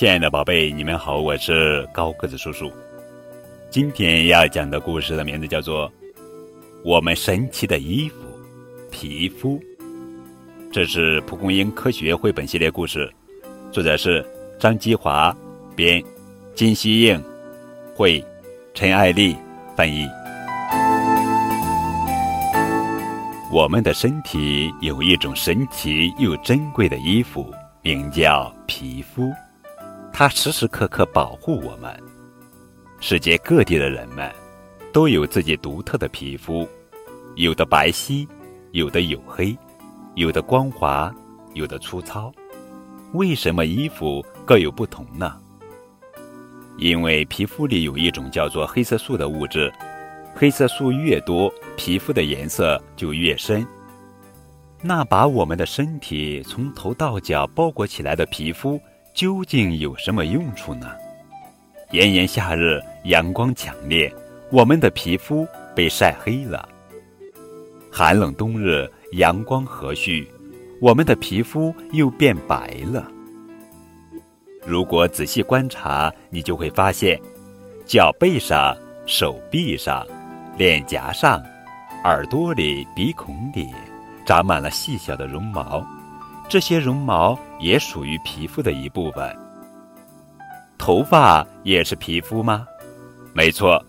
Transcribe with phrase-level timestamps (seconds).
[0.00, 2.72] 亲爱的宝贝，你们好，我是高个子叔叔。
[3.68, 5.86] 今天要讲的故事的名字叫做
[6.82, 8.14] 《我们神奇的衣服——
[8.90, 9.58] 皮肤》。
[10.72, 13.12] 这是蒲公英科学绘本系列故事，
[13.70, 14.24] 作者是
[14.58, 15.36] 张基华，
[15.76, 16.02] 编，
[16.54, 17.22] 金希映，
[17.94, 18.24] 绘，
[18.72, 19.36] 陈爱丽
[19.76, 20.08] 翻译。
[23.52, 29.30] 我们的身体有一种神奇又珍贵的衣服，名叫皮肤。
[30.12, 31.94] 它时时刻刻保护我们。
[33.00, 34.30] 世界各地的人们
[34.92, 36.68] 都有自己独特的皮肤，
[37.36, 38.28] 有的白皙，
[38.72, 39.56] 有的黝黑，
[40.16, 41.10] 有的光滑，
[41.54, 42.30] 有的粗糙。
[43.14, 45.34] 为什么衣服各有不同呢？
[46.76, 49.72] 因为皮肤里有一种叫做黑色素的物质，
[50.34, 53.66] 黑色素越多，皮肤的颜色就越深。
[54.82, 58.80] 那把我们的身体从头到脚包裹起来的皮肤。
[59.14, 60.92] 究竟有什么用处呢？
[61.90, 64.12] 炎炎夏日，阳光强烈，
[64.50, 66.68] 我们的皮肤被晒黑了；
[67.90, 70.26] 寒冷冬日，阳光和煦，
[70.80, 73.10] 我们的皮肤又变白了。
[74.64, 77.20] 如果仔细观察，你就会发现，
[77.84, 80.06] 脚背上、手臂上、
[80.56, 81.42] 脸颊上、
[82.04, 83.68] 耳朵里、鼻孔里，
[84.24, 85.84] 长满了细小的绒毛。
[86.50, 89.34] 这些绒毛也属于皮肤的一部分。
[90.76, 92.66] 头发也是皮肤吗？
[93.32, 93.80] 没错，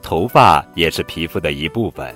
[0.00, 2.14] 头发也是皮肤的一部分。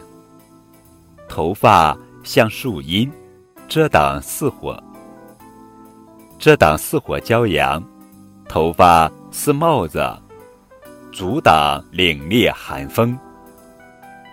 [1.29, 3.13] 头发像树荫，
[3.69, 4.83] 遮挡似火，
[6.39, 7.79] 遮挡似火骄阳；
[8.49, 10.03] 头发似帽子，
[11.13, 13.19] 阻挡凛冽寒风。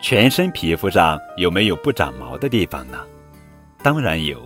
[0.02, 3.00] 全身皮肤上有没有不长毛的地方呢？
[3.84, 4.40] 当然有。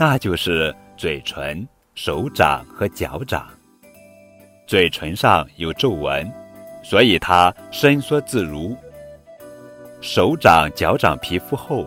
[0.00, 3.46] 那就是嘴唇、手掌和脚掌。
[4.66, 6.26] 嘴唇上有皱纹，
[6.82, 8.74] 所以它伸缩自如。
[10.00, 11.86] 手掌、脚掌皮肤厚，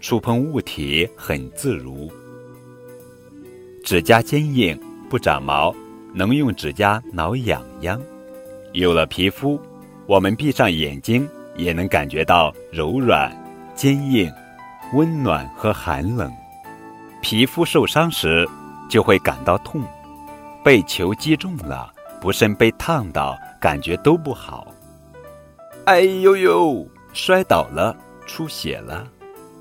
[0.00, 2.12] 触碰物体很自如。
[3.82, 4.78] 指甲坚硬，
[5.08, 5.74] 不长毛，
[6.12, 7.98] 能用指甲挠痒痒。
[8.72, 9.58] 有了皮肤，
[10.04, 11.26] 我们闭上眼睛
[11.56, 13.34] 也能感觉到柔软、
[13.74, 14.30] 坚硬、
[14.92, 16.30] 温暖和寒冷。
[17.24, 18.46] 皮肤受伤时，
[18.86, 19.80] 就会感到痛；
[20.62, 21.90] 被球击中了，
[22.20, 24.66] 不慎被烫到，感觉都不好。
[25.86, 27.96] 哎呦呦，摔倒了，
[28.26, 29.08] 出血了。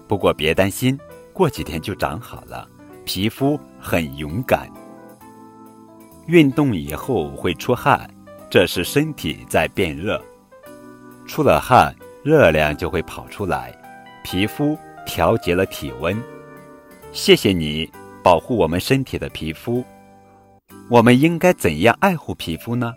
[0.09, 0.99] 不过别担心，
[1.31, 2.67] 过几天就长好了。
[3.05, 4.69] 皮肤很勇敢。
[6.27, 8.09] 运动以后会出汗，
[8.49, 10.21] 这是身体在变热。
[11.25, 13.73] 出了汗，热量就会跑出来，
[14.21, 16.21] 皮肤调节了体温。
[17.13, 17.87] 谢谢你
[18.23, 19.83] 保护我们身体的皮肤。
[20.89, 22.91] 我们应该怎样爱护皮肤呢？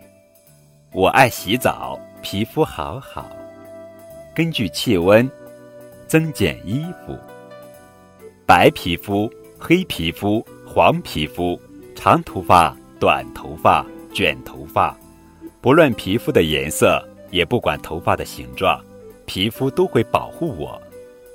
[0.91, 3.29] 我爱洗澡，皮肤好好。
[4.35, 5.29] 根据气温
[6.07, 7.15] 增减衣服。
[8.43, 11.59] 白皮肤、黑皮肤、黄皮肤、
[11.93, 14.97] 长头发、短头发、卷头发，
[15.61, 18.83] 不论皮肤的颜色，也不管头发的形状，
[19.27, 20.81] 皮肤都会保护我。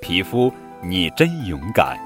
[0.01, 0.51] 皮肤，
[0.83, 1.97] 你真勇敢。